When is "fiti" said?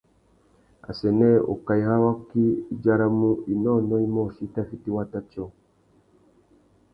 4.69-4.89